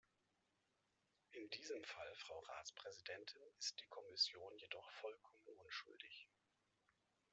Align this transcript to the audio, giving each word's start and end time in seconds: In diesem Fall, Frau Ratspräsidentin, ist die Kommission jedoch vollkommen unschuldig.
In 1.33 1.47
diesem 1.51 1.83
Fall, 1.83 2.11
Frau 2.15 2.39
Ratspräsidentin, 2.39 3.43
ist 3.59 3.79
die 3.79 3.85
Kommission 3.85 4.57
jedoch 4.57 4.89
vollkommen 4.93 5.43
unschuldig. 5.45 6.27